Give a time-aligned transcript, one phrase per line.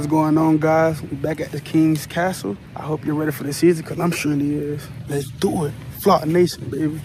[0.06, 1.02] What's going on, guys?
[1.02, 2.56] We back at the King's Castle.
[2.76, 4.86] I hope you're ready for the season, because I'm sure he is.
[5.08, 5.74] Let's do it.
[6.00, 7.00] Flock Nation, baby.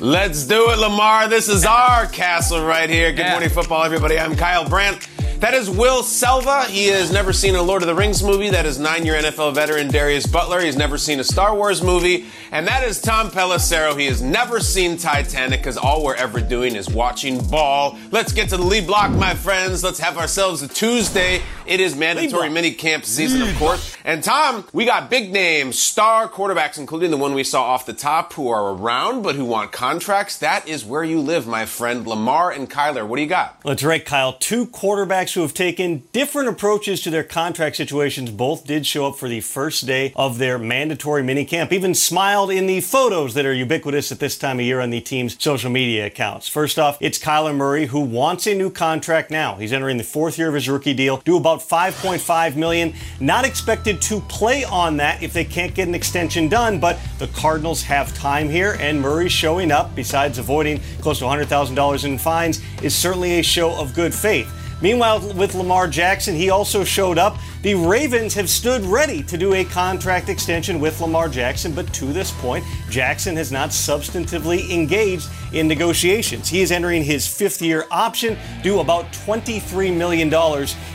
[0.00, 1.28] Let's do it, Lamar.
[1.28, 3.10] This is our castle right here.
[3.10, 3.32] Good Yeah.
[3.32, 4.18] morning, football, everybody.
[4.18, 5.06] I'm Kyle Brandt.
[5.40, 6.64] That is Will Selva.
[6.64, 8.50] He has never seen a Lord of the Rings movie.
[8.50, 10.60] That is nine-year NFL veteran Darius Butler.
[10.60, 12.26] He's never seen a Star Wars movie.
[12.52, 13.98] And that is Tom Pelissero.
[13.98, 17.96] He has never seen Titanic because all we're ever doing is watching ball.
[18.10, 19.82] Let's get to the lead block, my friends.
[19.82, 21.40] Let's have ourselves a Tuesday.
[21.64, 23.96] It is mandatory mini camp season, of course.
[24.04, 27.94] And Tom, we got big names, star quarterbacks, including the one we saw off the
[27.94, 30.36] top, who are around but who want contracts.
[30.36, 32.06] That is where you live, my friend.
[32.06, 33.62] Lamar and Kyler, what do you got?
[33.62, 34.34] That's right, Kyle.
[34.34, 39.16] Two quarterbacks who have taken different approaches to their contract situations both did show up
[39.16, 43.52] for the first day of their mandatory minicamp, even smiled in the photos that are
[43.52, 46.48] ubiquitous at this time of year on the team's social media accounts.
[46.48, 49.56] First off, it's Kyler Murray who wants a new contract now.
[49.56, 52.94] He's entering the fourth year of his rookie deal, due about 5.5 million.
[53.20, 57.28] Not expected to play on that if they can't get an extension done, but the
[57.28, 62.60] Cardinals have time here, and Murray showing up, besides avoiding close to $100,000 in fines,
[62.82, 64.48] is certainly a show of good faith.
[64.82, 67.36] Meanwhile, with Lamar Jackson, he also showed up.
[67.62, 72.06] The Ravens have stood ready to do a contract extension with Lamar Jackson, but to
[72.06, 76.48] this point, Jackson has not substantively engaged in negotiations.
[76.48, 80.28] He is entering his fifth year option, due about $23 million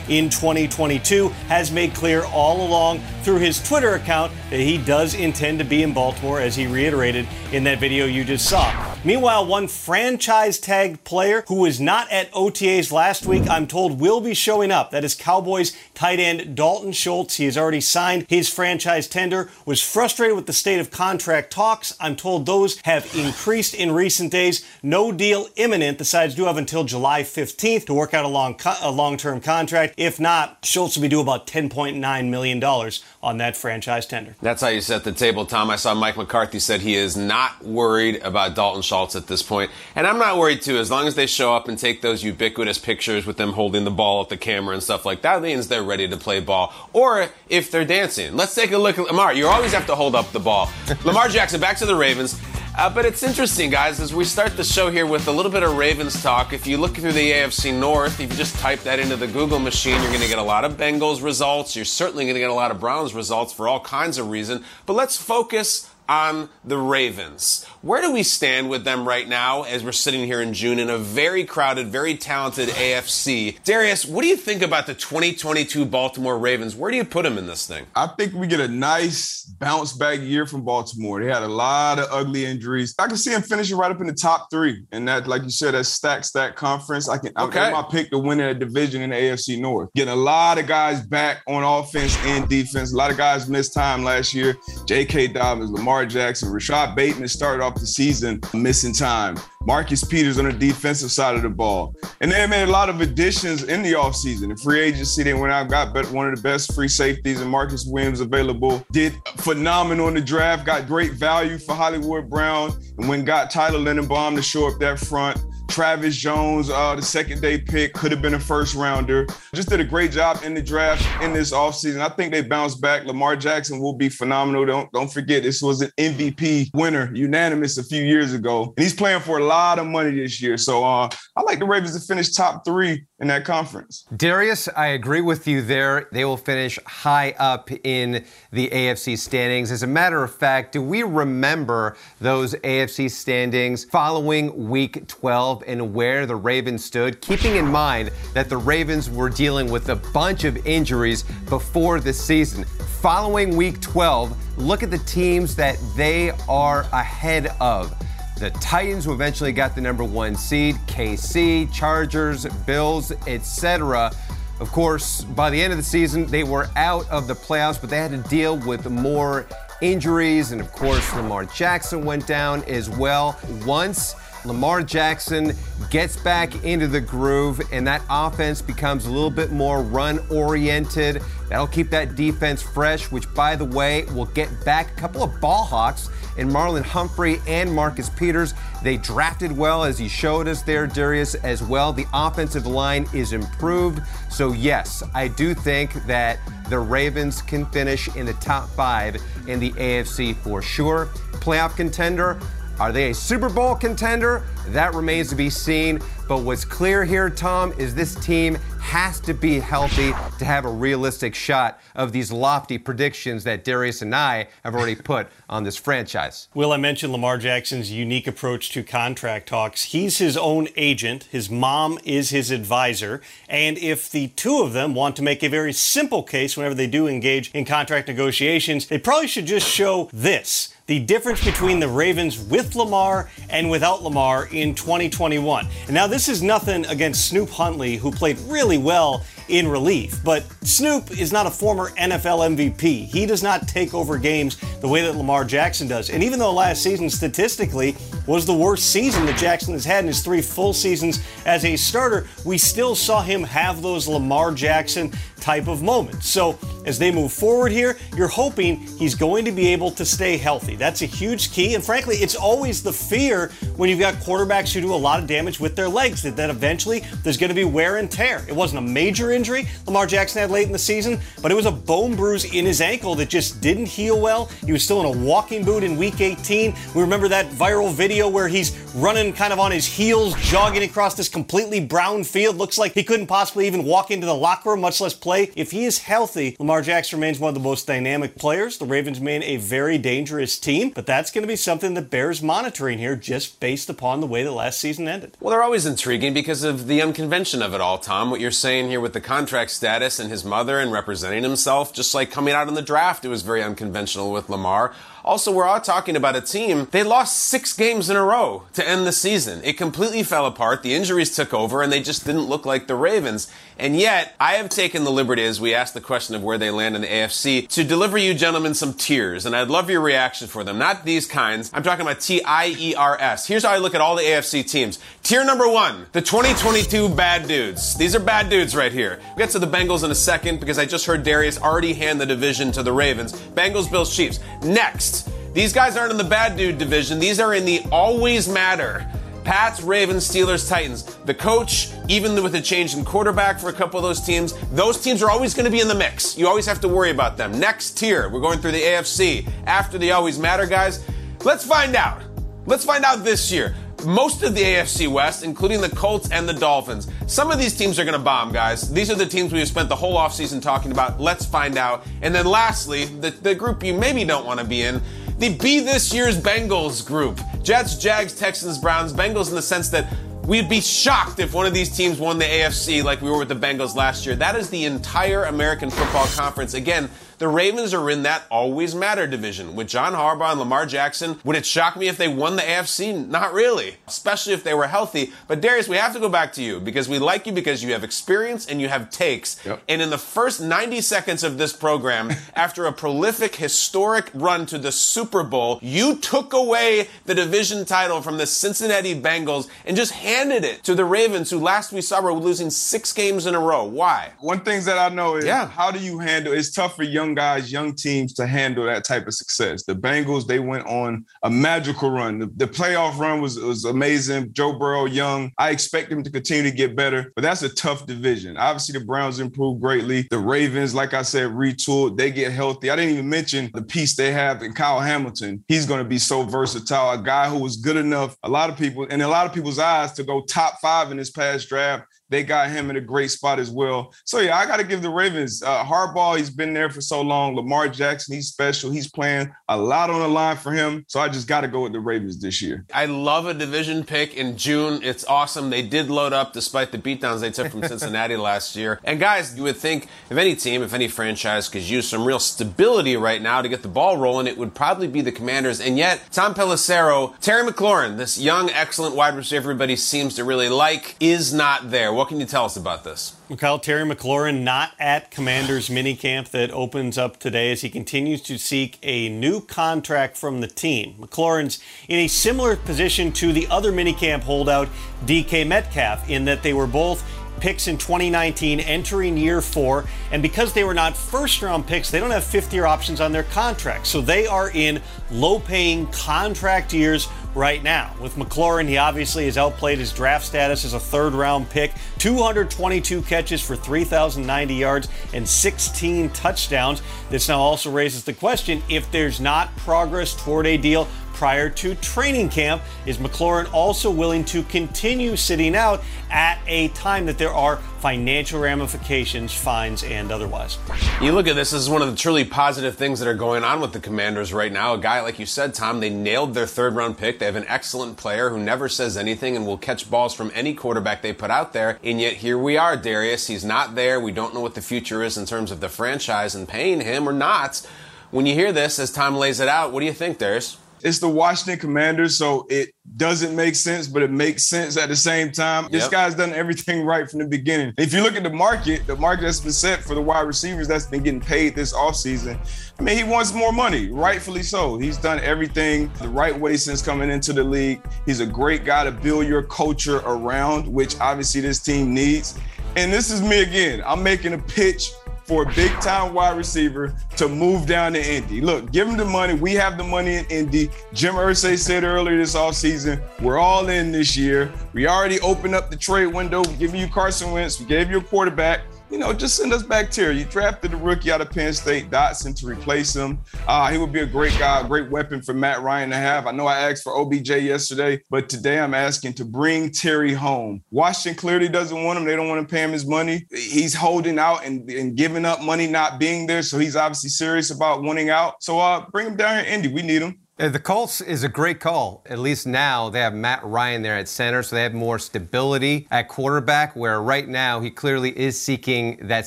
[0.08, 5.60] in 2022, has made clear all along through his Twitter account that he does intend
[5.60, 8.96] to be in Baltimore, as he reiterated in that video you just saw.
[9.04, 14.20] Meanwhile, one franchise tagged player who was not at OTAs last week, I'm told will
[14.20, 14.90] be showing up.
[14.90, 17.36] That is Cowboys tight end Dalton Schultz.
[17.36, 21.96] He has already signed his franchise tender, was frustrated with the state of contract talks.
[22.00, 24.66] I'm told those have increased in recent days.
[24.82, 25.98] No deal imminent.
[25.98, 29.40] The sides do have until July 15th to work out a long co- a long-term
[29.40, 29.94] contract.
[29.96, 34.34] If not, Schultz will be due about 10.9 million dollars on that franchise tender.
[34.40, 35.70] That's how you set the table, Tom.
[35.70, 39.70] I saw Mike McCarthy said he is not worried about Dalton Schultz at this point.
[39.94, 40.78] And I'm not worried too.
[40.78, 43.90] As long as they show up and take those ubiquitous pictures with them holding the
[43.90, 46.72] ball at the camera and stuff like that, means they're ready to play ball.
[46.92, 48.36] Or if they're dancing.
[48.36, 49.34] Let's take a look at Lamar.
[49.34, 50.70] You always have to hold up the ball.
[51.04, 52.40] Lamar Jackson, back to the Ravens.
[52.78, 55.62] Uh, but it's interesting, guys, as we start the show here with a little bit
[55.62, 56.52] of Ravens talk.
[56.52, 59.58] If you look through the AFC North, if you just type that into the Google
[59.58, 61.74] machine, you're going to get a lot of Bengals results.
[61.74, 64.62] You're certainly going to get a lot of Browns results for all kinds of reasons.
[64.84, 67.64] But let's focus on the Ravens.
[67.86, 70.90] Where do we stand with them right now as we're sitting here in June in
[70.90, 73.62] a very crowded, very talented AFC?
[73.62, 76.74] Darius, what do you think about the 2022 Baltimore Ravens?
[76.74, 77.86] Where do you put them in this thing?
[77.94, 81.22] I think we get a nice bounce back year from Baltimore.
[81.22, 82.92] They had a lot of ugly injuries.
[82.98, 84.84] I can see them finishing right up in the top three.
[84.90, 87.08] And that, like you said, that stack stack conference.
[87.08, 87.60] I can Okay.
[87.60, 89.90] I, my pick to win that division in the AFC North.
[89.94, 92.92] Getting a lot of guys back on offense and defense.
[92.92, 94.56] A lot of guys missed time last year.
[94.86, 95.28] J.K.
[95.28, 99.36] Dobbins, Lamar Jackson, Rashod Bateman started off the season missing time.
[99.62, 101.94] Marcus Peters on the defensive side of the ball.
[102.20, 104.50] And they made a lot of additions in the offseason.
[104.50, 107.84] In free agency, they went out, got one of the best free safeties and Marcus
[107.84, 108.84] Williams available.
[108.92, 113.78] Did phenomenal in the draft, got great value for Hollywood Brown, and when got Tyler
[113.78, 115.40] Linderbaum to show up that front.
[115.68, 119.26] Travis Jones, uh, the second day pick, could have been a first rounder.
[119.54, 122.00] Just did a great job in the draft in this offseason.
[122.00, 123.04] I think they bounced back.
[123.04, 124.64] Lamar Jackson will be phenomenal.
[124.64, 128.74] Don't don't forget this was an MVP winner, unanimous a few years ago.
[128.76, 130.56] And he's playing for a lot of money this year.
[130.56, 134.04] So uh, I like the Ravens to finish top three in that conference.
[134.16, 136.08] Darius, I agree with you there.
[136.12, 139.70] They will finish high up in the AFC standings.
[139.70, 145.94] As a matter of fact, do we remember those AFC standings following week 12 and
[145.94, 147.20] where the Ravens stood?
[147.20, 152.12] Keeping in mind that the Ravens were dealing with a bunch of injuries before the
[152.12, 152.64] season.
[153.00, 157.94] Following week 12, look at the teams that they are ahead of.
[158.38, 164.12] The Titans, who eventually got the number one seed, KC, Chargers, Bills, etc.
[164.60, 167.90] Of course, by the end of the season, they were out of the playoffs, but
[167.90, 169.46] they had to deal with more
[169.80, 170.52] injuries.
[170.52, 173.38] And of course, Lamar Jackson went down as well.
[173.66, 174.14] Once
[174.46, 175.52] Lamar Jackson
[175.90, 181.22] gets back into the groove and that offense becomes a little bit more run oriented.
[181.48, 185.40] That'll keep that defense fresh, which, by the way, will get back a couple of
[185.40, 188.54] ball hawks in Marlon Humphrey and Marcus Peters.
[188.82, 191.92] They drafted well, as you showed us there, Darius, as well.
[191.92, 194.02] The offensive line is improved.
[194.30, 196.38] So, yes, I do think that
[196.68, 199.16] the Ravens can finish in the top five
[199.46, 201.06] in the AFC for sure.
[201.34, 202.40] Playoff contender,
[202.78, 204.42] are they a Super Bowl contender?
[204.68, 206.00] That remains to be seen.
[206.28, 210.70] But what's clear here, Tom, is this team has to be healthy to have a
[210.70, 215.76] realistic shot of these lofty predictions that Darius and I have already put on this
[215.76, 216.48] franchise.
[216.54, 219.84] Will, I mentioned Lamar Jackson's unique approach to contract talks.
[219.84, 224.94] He's his own agent, his mom is his advisor, and if the two of them
[224.94, 228.98] want to make a very simple case whenever they do engage in contract negotiations, they
[228.98, 234.46] probably should just show this the difference between the Ravens with Lamar and without Lamar
[234.52, 235.66] in 2021.
[235.86, 240.44] And now, this is nothing against Snoop Huntley, who played really well in relief, but
[240.64, 243.06] Snoop is not a former NFL MVP.
[243.06, 246.10] He does not take over games the way that Lamar Jackson does.
[246.10, 247.96] And even though last season statistically
[248.26, 251.76] was the worst season that Jackson has had in his three full seasons as a
[251.76, 256.28] starter, we still saw him have those Lamar Jackson type of moments.
[256.28, 260.36] So as they move forward here, you're hoping he's going to be able to stay
[260.36, 260.74] healthy.
[260.74, 261.74] That's a huge key.
[261.74, 265.28] And frankly, it's always the fear when you've got quarterbacks who do a lot of
[265.28, 268.44] damage with their legs that, that eventually there's going to be wear and tear.
[268.48, 271.66] It wasn't a major injury Lamar Jackson had late in the season, but it was
[271.66, 274.46] a bone bruise in his ankle that just didn't heal well.
[274.64, 276.74] He was still in a walking boot in week 18.
[276.94, 281.14] We remember that viral video where he's running kind of on his heels, jogging across
[281.14, 282.56] this completely brown field.
[282.56, 285.52] Looks like he couldn't possibly even walk into the locker room, much less play.
[285.54, 288.78] If he is healthy, Lamar Jackson remains one of the most dynamic players.
[288.78, 292.42] The Ravens remain a very dangerous team, but that's going to be something that bears
[292.42, 295.36] monitoring here just based upon the way the last season ended.
[295.40, 298.30] Well, they're always intriguing because of the unconvention of it all, Tom.
[298.30, 302.14] What you're saying here with the contract status and his mother and representing himself, just
[302.14, 304.94] like coming out in the draft, it was very unconventional with Lamar.
[305.26, 306.86] Also, we're all talking about a team.
[306.92, 309.60] They lost six games in a row to end the season.
[309.64, 310.84] It completely fell apart.
[310.84, 313.50] The injuries took over, and they just didn't look like the Ravens.
[313.76, 316.70] And yet, I have taken the liberty, as we asked the question of where they
[316.70, 319.44] land in the AFC, to deliver you gentlemen some tiers.
[319.44, 320.78] And I'd love your reaction for them.
[320.78, 321.72] Not these kinds.
[321.74, 323.48] I'm talking about T I E R S.
[323.48, 325.00] Here's how I look at all the AFC teams.
[325.24, 327.96] Tier number one, the 2022 bad dudes.
[327.96, 329.18] These are bad dudes right here.
[329.30, 332.20] We'll get to the Bengals in a second because I just heard Darius already hand
[332.20, 333.32] the division to the Ravens.
[333.32, 334.38] Bengals, Bills, Chiefs.
[334.62, 335.15] Next,
[335.52, 337.18] these guys aren't in the bad dude division.
[337.18, 339.06] These are in the always matter.
[339.44, 341.04] Pats, Ravens, Steelers, Titans.
[341.24, 345.00] The coach, even with a change in quarterback for a couple of those teams, those
[345.00, 346.36] teams are always going to be in the mix.
[346.36, 347.58] You always have to worry about them.
[347.60, 349.48] Next tier, we're going through the AFC.
[349.66, 351.04] After the always matter guys,
[351.44, 352.20] let's find out.
[352.66, 353.76] Let's find out this year.
[354.04, 357.08] Most of the AFC West, including the Colts and the Dolphins.
[357.26, 358.92] Some of these teams are going to bomb, guys.
[358.92, 361.20] These are the teams we've spent the whole offseason talking about.
[361.20, 362.06] Let's find out.
[362.22, 365.00] And then lastly, the, the group you maybe don't want to be in,
[365.38, 367.40] the Be This Year's Bengals group.
[367.62, 370.12] Jets, Jags, Texans, Browns, Bengals in the sense that
[370.46, 373.48] We'd be shocked if one of these teams won the AFC like we were with
[373.48, 374.36] the Bengals last year.
[374.36, 376.74] That is the entire American Football Conference.
[376.74, 379.74] Again, the Ravens are in that always matter division.
[379.76, 383.26] With John Harbaugh and Lamar Jackson, would it shock me if they won the AFC?
[383.28, 385.32] Not really, especially if they were healthy.
[385.48, 387.92] But Darius, we have to go back to you because we like you because you
[387.92, 389.64] have experience and you have takes.
[389.66, 389.82] Yep.
[389.88, 394.78] And in the first 90 seconds of this program, after a prolific, historic run to
[394.78, 400.12] the Super Bowl, you took away the division title from the Cincinnati Bengals and just
[400.12, 403.60] handed it to the Ravens, who last we saw were losing six games in a
[403.60, 403.84] row.
[403.84, 404.30] Why?
[404.40, 405.66] One things that I know is Yeah.
[405.68, 409.26] how do you handle it's tough for young guys, young teams to handle that type
[409.26, 409.84] of success.
[409.84, 412.38] The Bengals, they went on a magical run.
[412.38, 414.52] The, the playoff run was, was amazing.
[414.52, 415.52] Joe Burrow, young.
[415.58, 418.56] I expect him to continue to get better, but that's a tough division.
[418.56, 420.26] Obviously, the Browns improved greatly.
[420.30, 422.16] The Ravens, like I said, retooled.
[422.16, 422.90] They get healthy.
[422.90, 425.64] I didn't even mention the piece they have in Kyle Hamilton.
[425.68, 427.10] He's going to be so versatile.
[427.10, 429.78] A guy who was good enough, a lot of people, in a lot of people's
[429.78, 432.04] eyes, to go top five in this past draft.
[432.28, 434.14] They got him in a great spot as well.
[434.24, 435.62] So yeah, I got to give the Ravens.
[435.62, 437.54] Uh, Harbaugh, he's been there for so long.
[437.54, 438.90] Lamar Jackson, he's special.
[438.90, 441.04] He's playing a lot on the line for him.
[441.08, 442.84] So I just got to go with the Ravens this year.
[442.94, 445.02] I love a division pick in June.
[445.02, 445.70] It's awesome.
[445.70, 449.00] They did load up despite the beatdowns they took from Cincinnati last year.
[449.04, 452.40] And guys, you would think if any team, if any franchise could use some real
[452.40, 455.80] stability right now to get the ball rolling, it would probably be the Commanders.
[455.80, 460.68] And yet, Tom Pelissero, Terry McLaurin, this young, excellent wide receiver everybody seems to really
[460.68, 462.12] like, is not there.
[462.16, 463.36] What can you tell us about this?
[463.58, 468.56] Kyle Terry McLaurin not at Commanders minicamp that opens up today as he continues to
[468.56, 471.16] seek a new contract from the team.
[471.20, 474.88] McLaurin's in a similar position to the other minicamp holdout,
[475.26, 477.22] DK Metcalf, in that they were both
[477.60, 480.06] picks in 2019 entering year four.
[480.32, 483.30] And because they were not first round picks, they don't have fifth year options on
[483.30, 484.08] their contracts.
[484.08, 488.14] So they are in low paying contract years right now.
[488.20, 493.22] With McLaurin, he obviously has outplayed his draft status as a third round pick 222
[493.22, 497.02] catches for 3,090 yards and 16 touchdowns.
[497.30, 501.94] This now also raises the question if there's not progress toward a deal prior to
[501.96, 502.82] training camp.
[503.06, 508.60] Is McLaurin also willing to continue sitting out at a time that there are financial
[508.60, 510.78] ramifications, fines, and otherwise?
[511.20, 513.64] You look at this, this is one of the truly positive things that are going
[513.64, 514.94] on with the Commanders right now.
[514.94, 517.40] A guy, like you said, Tom, they nailed their third round pick.
[517.40, 520.72] They have an excellent player who never says anything and will catch balls from any
[520.72, 521.98] quarterback they put out there.
[522.04, 523.48] And yet here we are, Darius.
[523.48, 524.20] He's not there.
[524.20, 527.28] We don't know what the future is in terms of the franchise and paying him
[527.28, 527.84] or not.
[528.30, 530.78] When you hear this, as Tom lays it out, what do you think, Darius?
[531.02, 535.16] It's the Washington Commanders, so it doesn't make sense, but it makes sense at the
[535.16, 535.88] same time.
[535.90, 537.94] This guy's done everything right from the beginning.
[537.98, 540.88] If you look at the market, the market that's been set for the wide receivers
[540.88, 542.58] that's been getting paid this offseason,
[542.98, 544.96] I mean, he wants more money, rightfully so.
[544.98, 548.02] He's done everything the right way since coming into the league.
[548.24, 552.58] He's a great guy to build your culture around, which obviously this team needs.
[552.96, 554.02] And this is me again.
[554.06, 555.12] I'm making a pitch
[555.46, 558.60] for a big time wide receiver to move down to Indy.
[558.60, 559.54] Look, give him the money.
[559.54, 560.90] We have the money in Indy.
[561.12, 564.72] Jim Irsay said earlier this offseason, we're all in this year.
[564.92, 566.62] We already opened up the trade window.
[566.62, 567.78] We gave you Carson Wentz.
[567.78, 568.80] We gave you a quarterback.
[569.08, 570.32] You know, just send us back here.
[570.32, 573.38] You drafted a rookie out of Penn State, Dotson, to replace him.
[573.68, 576.48] Uh, he would be a great guy, a great weapon for Matt Ryan to have.
[576.48, 580.82] I know I asked for OBJ yesterday, but today I'm asking to bring Terry home.
[580.90, 582.24] Washington clearly doesn't want him.
[582.24, 583.46] They don't want to pay him his money.
[583.50, 586.62] He's holding out and, and giving up money, not being there.
[586.62, 588.60] So he's obviously serious about winning out.
[588.60, 589.88] So uh, bring him down here, Indy.
[589.88, 590.40] We need him.
[590.58, 592.22] Uh, The Colts is a great call.
[592.24, 596.08] At least now they have Matt Ryan there at center, so they have more stability
[596.10, 599.46] at quarterback, where right now he clearly is seeking that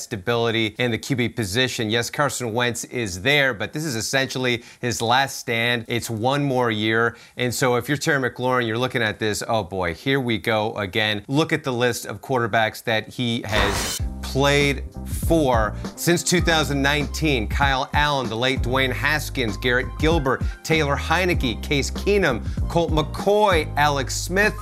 [0.00, 1.90] stability in the QB position.
[1.90, 5.84] Yes, Carson Wentz is there, but this is essentially his last stand.
[5.88, 7.16] It's one more year.
[7.36, 10.76] And so if you're Terry McLaurin, you're looking at this, oh boy, here we go
[10.76, 11.24] again.
[11.26, 14.84] Look at the list of quarterbacks that he has played
[15.26, 17.48] for since 2019.
[17.48, 24.14] Kyle Allen, the late Dwayne Haskins, Garrett Gilbert, Taylor Heinicke, Case Keenum, Colt McCoy, Alex
[24.14, 24.54] Smith.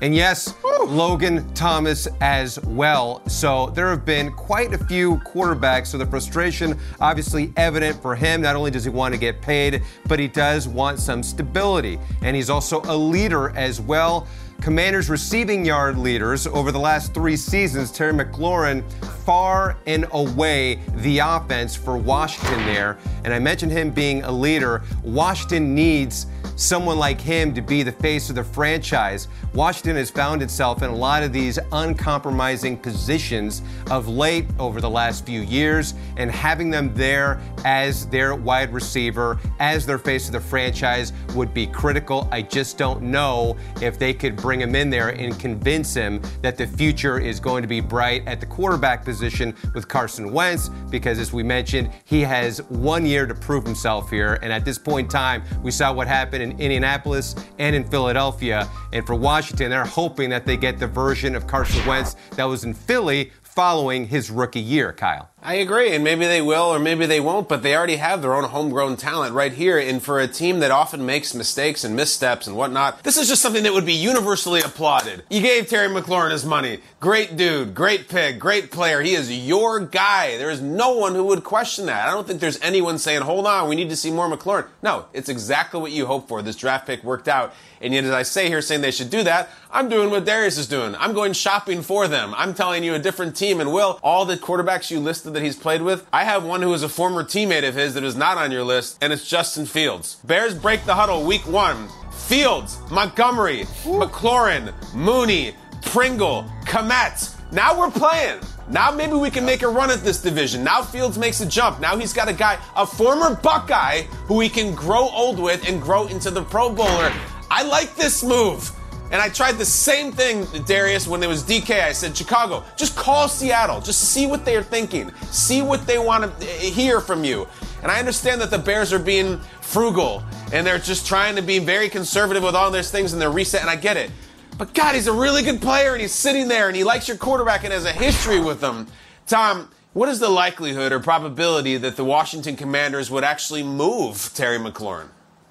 [0.00, 0.54] And yes,
[0.86, 3.20] Logan Thomas as well.
[3.28, 5.88] So there have been quite a few quarterbacks.
[5.88, 8.40] So the frustration obviously evident for him.
[8.40, 11.98] Not only does he want to get paid, but he does want some stability.
[12.22, 14.26] And he's also a leader as well.
[14.60, 18.84] Commanders receiving yard leaders over the last three seasons, Terry McLaurin
[19.24, 22.98] far and away the offense for Washington there.
[23.24, 24.82] And I mentioned him being a leader.
[25.02, 26.26] Washington needs
[26.60, 29.28] someone like him to be the face of the franchise.
[29.54, 34.90] Washington has found itself in a lot of these uncompromising positions of late over the
[34.90, 40.32] last few years, and having them there as their wide receiver, as their face of
[40.32, 42.28] the franchise would be critical.
[42.30, 46.58] I just don't know if they could bring him in there and convince him that
[46.58, 51.18] the future is going to be bright at the quarterback position with Carson Wentz, because
[51.18, 54.38] as we mentioned, he has one year to prove himself here.
[54.42, 58.68] And at this point in time, we saw what happened in Indianapolis and in Philadelphia.
[58.92, 62.64] And for Washington, they're hoping that they get the version of Carson Wentz that was
[62.64, 65.29] in Philly following his rookie year, Kyle.
[65.42, 68.34] I agree, and maybe they will or maybe they won't, but they already have their
[68.34, 69.78] own homegrown talent right here.
[69.78, 73.40] And for a team that often makes mistakes and missteps and whatnot, this is just
[73.40, 75.22] something that would be universally applauded.
[75.30, 76.80] You gave Terry McLaurin his money.
[77.00, 79.00] Great dude, great pick, great player.
[79.00, 80.36] He is your guy.
[80.36, 82.06] There is no one who would question that.
[82.06, 84.66] I don't think there's anyone saying, hold on, we need to see more McLaurin.
[84.82, 86.42] No, it's exactly what you hope for.
[86.42, 87.54] This draft pick worked out.
[87.80, 90.58] And yet, as I say here, saying they should do that, I'm doing what Darius
[90.58, 90.94] is doing.
[90.96, 92.34] I'm going shopping for them.
[92.36, 93.58] I'm telling you a different team.
[93.58, 96.72] And Will, all the quarterbacks you listed that he's played with, I have one who
[96.74, 99.66] is a former teammate of his that is not on your list, and it's Justin
[99.66, 100.16] Fields.
[100.24, 101.88] Bears break the huddle week one.
[102.10, 107.34] Fields, Montgomery, McLaurin, Mooney, Pringle, Kmet.
[107.52, 108.40] Now we're playing.
[108.68, 110.62] Now maybe we can make a run at this division.
[110.62, 111.80] Now Fields makes a jump.
[111.80, 115.82] Now he's got a guy, a former Buckeye, who he can grow old with and
[115.82, 117.12] grow into the Pro Bowler.
[117.50, 118.70] I like this move.
[119.10, 121.82] And I tried the same thing, Darius, when there was DK.
[121.82, 123.80] I said, Chicago, just call Seattle.
[123.80, 125.12] Just see what they're thinking.
[125.30, 127.48] See what they want to hear from you.
[127.82, 131.58] And I understand that the Bears are being frugal and they're just trying to be
[131.58, 134.10] very conservative with all these things and they're reset, and I get it.
[134.58, 137.16] But God, he's a really good player and he's sitting there and he likes your
[137.16, 138.86] quarterback and has a history with them.
[139.26, 144.58] Tom, what is the likelihood or probability that the Washington Commanders would actually move Terry
[144.58, 145.08] McLaurin?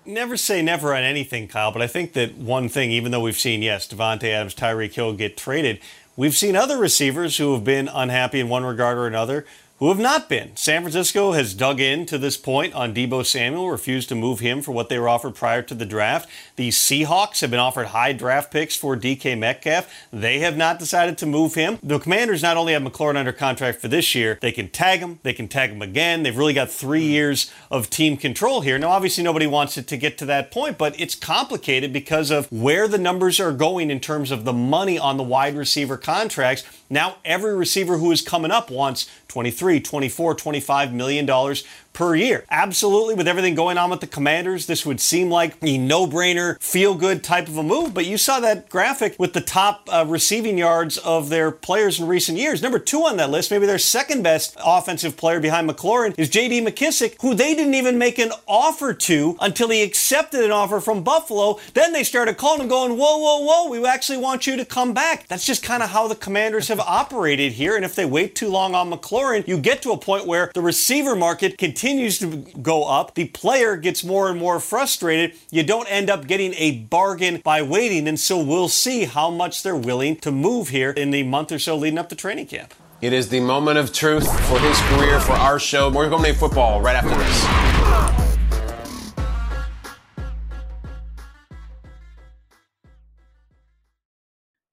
[0.10, 3.38] Never say never on anything, Kyle, but I think that one thing, even though we've
[3.38, 5.80] seen, yes, Davante Adams, Tyreek Hill get traded,
[6.18, 9.46] we've seen other receivers who have been unhappy in one regard or another
[9.78, 10.56] who have not been.
[10.58, 14.64] San Francisco has dug in to this point on Deebo Samuel, refused to move him
[14.64, 16.28] for what they were offered prior to the draft.
[16.60, 19.90] The Seahawks have been offered high draft picks for DK Metcalf.
[20.12, 21.80] They have not decided to move him.
[21.82, 25.20] The Commanders not only have McLaurin under contract for this year, they can tag him,
[25.24, 26.24] they can tag him again.
[26.24, 27.12] They've really got three hmm.
[27.12, 28.78] years of team control here.
[28.78, 32.52] Now, obviously, nobody wants it to get to that point, but it's complicated because of
[32.52, 36.66] where the numbers are going in terms of the money on the wide receiver contracts.
[36.90, 41.64] Now, every receiver who is coming up wants 23, 24, 25 million dollars
[42.00, 42.46] per year.
[42.50, 47.22] Absolutely, with everything going on with the Commanders, this would seem like a no-brainer, feel-good
[47.26, 47.94] type of a move.
[47.94, 52.08] But you saw that graphic with the top uh, receiving yards of their players in
[52.08, 52.62] recent years.
[52.62, 56.62] Number two on that list, maybe their second best offensive player behind McLaurin, is J.D.
[56.62, 61.04] McKissic, who they didn't even make an offer to until he accepted an offer from
[61.04, 61.60] Buffalo.
[61.74, 63.70] Then they started calling him, going, "Whoa, whoa, whoa!
[63.70, 66.80] We actually want you to come back." That's just kind of how the Commanders have
[67.00, 67.76] operated here.
[67.76, 70.62] And if they wait too long on McLaurin, you get to a point where the
[70.62, 73.16] receiver market continues to go up.
[73.16, 75.38] The player gets more and more frustrated.
[75.50, 78.08] You don't end up getting a bargain by waiting.
[78.08, 81.60] And so we'll see how much they're willing to move here in the month or
[81.60, 82.74] so leading up to training camp.
[83.02, 85.90] It is the moment of truth for his career, for our show.
[85.90, 87.70] More Good Morning Football right after this.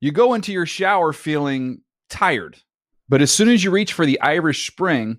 [0.01, 2.59] You go into your shower feeling tired,
[3.09, 5.19] but as soon as you reach for the Irish Spring,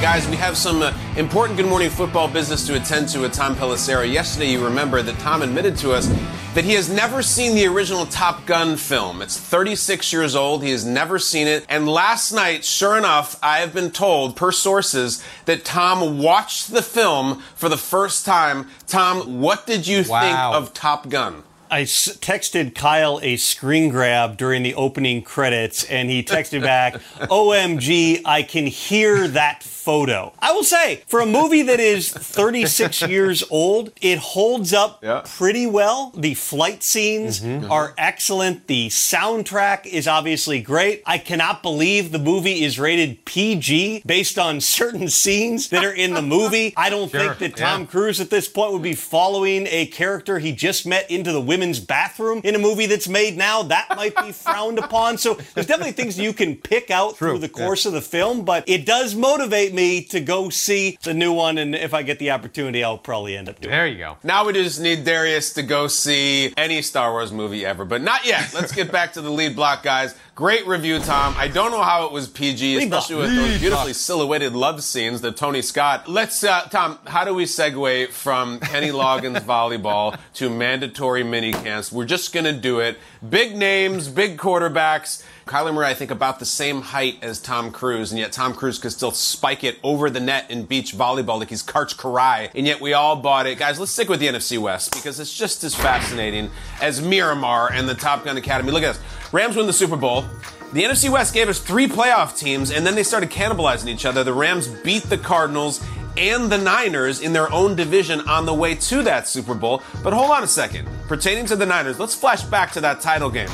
[0.00, 3.56] Guys, we have some uh, important Good Morning Football business to attend to with Tom
[3.56, 4.10] Pelissero.
[4.10, 6.06] Yesterday, you remember that Tom admitted to us
[6.54, 9.20] that he has never seen the original Top Gun film.
[9.22, 10.62] It's 36 years old.
[10.62, 11.66] He has never seen it.
[11.68, 16.82] And last night, sure enough, I have been told, per sources, that Tom watched the
[16.82, 18.68] film for the first time.
[18.86, 20.20] Tom, what did you Wow.
[20.20, 21.42] think of Top Gun?
[21.70, 26.94] I s- texted Kyle a screen grab during the opening credits, and he texted back,
[27.30, 30.32] OMG, I can hear that photo.
[30.38, 35.22] I will say, for a movie that is 36 years old, it holds up Yeah.
[35.24, 36.12] pretty well.
[36.16, 37.62] The flight scenes mm-hmm.
[37.64, 37.72] Mm-hmm.
[37.72, 38.66] are excellent.
[38.66, 41.02] The soundtrack is obviously great.
[41.06, 46.14] I cannot believe the movie is rated PG based on certain scenes that are in
[46.14, 46.74] the movie.
[46.76, 47.86] I don't Sure, think that Tom yeah.
[47.86, 51.80] Cruise at this point would be following a character he just met into the women's
[51.80, 53.64] bathroom in a movie that's made now.
[53.64, 55.18] That might be frowned upon.
[55.18, 58.62] So there's definitely things you can pick out through the course of the film, but
[58.68, 61.58] it does motivate me to go see the new one.
[61.58, 63.76] And if I get the opportunity, I'll probably end up doing it.
[63.76, 64.18] There you go.
[64.22, 68.24] Now we just need Darius to go see any Star Wars movie ever, but not
[68.24, 68.54] yet.
[68.54, 70.14] Let's get back to the lead block, guys.
[70.38, 71.34] Great review, Tom.
[71.36, 75.36] I don't know how it was PG, especially with those beautifully silhouetted love scenes that
[75.36, 76.06] Tony Scott.
[76.06, 81.90] Let's, uh, Tom, how do we segue from Kenny Loggins volleyball to mandatory mini camps?
[81.90, 82.98] We're just going to do it.
[83.28, 85.24] Big names, big quarterbacks.
[85.48, 88.78] Kyler Murray, I think, about the same height as Tom Cruise, and yet Tom Cruise
[88.78, 92.66] could still spike it over the net in beach volleyball like he's Karch Kiraly, and
[92.66, 93.58] yet we all bought it.
[93.58, 97.88] Guys, let's stick with the NFC West because it's just as fascinating as Miramar and
[97.88, 98.70] the Top Gun Academy.
[98.70, 99.02] Look at this.
[99.30, 100.24] Rams win the Super Bowl.
[100.72, 104.24] The NFC West gave us three playoff teams, and then they started cannibalizing each other.
[104.24, 105.84] The Rams beat the Cardinals
[106.16, 109.82] and the Niners in their own division on the way to that Super Bowl.
[110.02, 110.88] But hold on a second.
[111.08, 113.50] Pertaining to the Niners, let's flash back to that title game.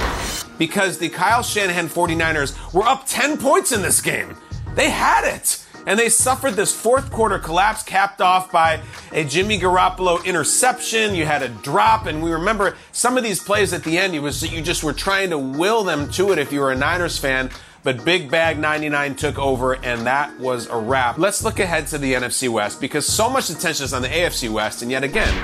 [0.58, 4.36] Because the Kyle Shanahan 49ers were up 10 points in this game.
[4.74, 5.63] They had it.
[5.86, 8.80] And they suffered this fourth quarter collapse capped off by
[9.12, 11.14] a Jimmy Garoppolo interception.
[11.14, 14.14] You had a drop, and we remember some of these plays at the end.
[14.14, 16.76] It was you just were trying to will them to it if you were a
[16.76, 17.50] Niners fan.
[17.82, 21.18] But Big Bag 99 took over, and that was a wrap.
[21.18, 24.50] Let's look ahead to the NFC West because so much attention is on the AFC
[24.50, 25.34] West, and yet again,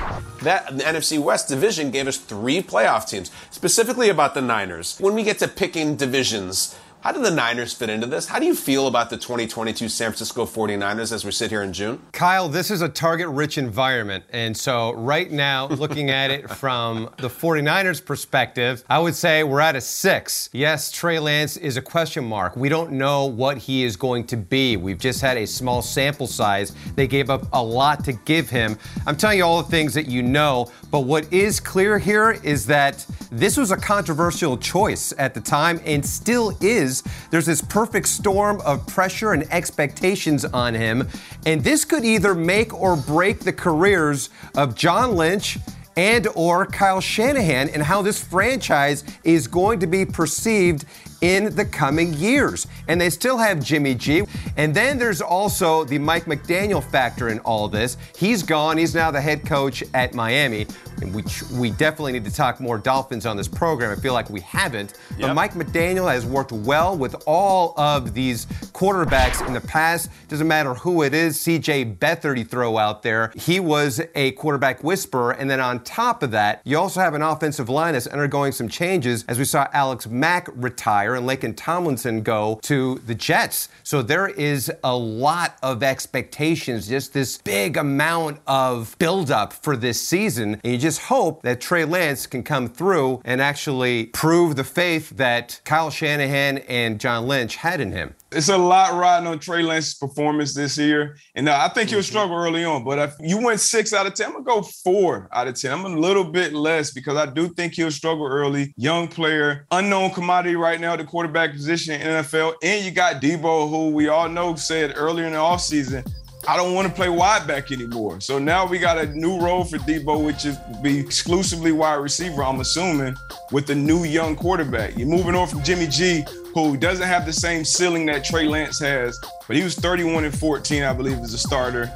[0.41, 4.97] that the NFC West division gave us three playoff teams, specifically about the Niners.
[4.99, 8.27] When we get to picking divisions, how do the Niners fit into this?
[8.27, 11.73] How do you feel about the 2022 San Francisco 49ers as we sit here in
[11.73, 11.99] June?
[12.11, 14.23] Kyle, this is a target rich environment.
[14.29, 19.61] And so, right now, looking at it from the 49ers perspective, I would say we're
[19.61, 20.49] at a six.
[20.53, 22.55] Yes, Trey Lance is a question mark.
[22.55, 24.77] We don't know what he is going to be.
[24.77, 26.75] We've just had a small sample size.
[26.95, 28.77] They gave up a lot to give him.
[29.07, 32.67] I'm telling you all the things that you know, but what is clear here is
[32.67, 36.90] that this was a controversial choice at the time and still is.
[37.29, 41.07] There's this perfect storm of pressure and expectations on him,
[41.45, 45.57] and this could either make or break the careers of John Lynch
[45.97, 50.85] and or Kyle Shanahan and how this franchise is going to be perceived
[51.21, 52.65] in the coming years.
[52.87, 54.23] And they still have Jimmy G.
[54.57, 57.97] And then there's also the Mike McDaniel factor in all this.
[58.15, 58.77] He's gone.
[58.77, 60.65] He's now the head coach at Miami.
[61.01, 63.91] And we, we definitely need to talk more Dolphins on this program.
[63.91, 64.93] I feel like we haven't.
[65.19, 70.09] But Mike McDaniel has worked well with all of these quarterbacks in the past.
[70.27, 71.37] Doesn't matter who it is.
[71.37, 73.31] CJ Beathard, you throw out there.
[73.35, 75.31] He was a quarterback whisperer.
[75.31, 78.67] And then on top of that, you also have an offensive line that's undergoing some
[78.67, 83.69] changes as we saw Alex Mack retire and Laken Tomlinson go to the Jets.
[83.83, 90.01] So there is a lot of expectations, just this big amount of buildup for this
[90.01, 90.59] season.
[90.63, 94.65] And you just just hope that Trey Lance can come through and actually prove the
[94.65, 98.13] faith that Kyle Shanahan and John Lynch had in him.
[98.33, 101.15] It's a lot riding on Trey Lance's performance this year.
[101.33, 102.03] And uh, I think he'll mm-hmm.
[102.03, 102.83] struggle early on.
[102.83, 105.55] But if you went six out of 10, I'm going to go four out of
[105.55, 105.71] 10.
[105.71, 108.73] I'm a little bit less because I do think he'll struggle early.
[108.75, 112.55] Young player, unknown commodity right now, the quarterback position in NFL.
[112.63, 116.05] And you got Deebo, who we all know said earlier in the offseason,
[116.47, 118.19] I don't want to play wide back anymore.
[118.19, 122.43] So now we got a new role for Deebo, which is be exclusively wide receiver,
[122.43, 123.15] I'm assuming,
[123.51, 124.97] with the new young quarterback.
[124.97, 126.23] You're moving on from Jimmy G,
[126.53, 130.37] who doesn't have the same ceiling that Trey Lance has, but he was 31 and
[130.37, 131.91] 14, I believe, as a starter.